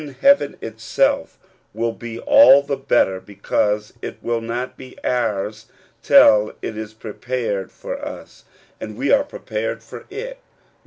heaven 0.21 0.57
itself 0.63 1.37
will 1.75 1.91
be 1.91 2.17
all 2.21 2.63
the 2.63 2.75
better 2.75 3.19
because 3.19 3.93
it 4.01 4.17
will 4.23 4.41
not 4.41 4.75
be 4.75 4.97
ours 5.03 5.67
till 6.01 6.53
it 6.63 6.75
is 6.75 6.91
prepared 6.95 7.71
for 7.71 8.03
us, 8.03 8.43
and 8.79 8.97
we 8.97 9.11
are 9.11 9.23
prepared 9.23 9.83
for 9.83 10.07
it. 10.09 10.39